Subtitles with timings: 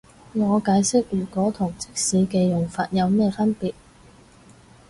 [0.33, 3.75] 我解釋如果同即使嘅用法有咩分別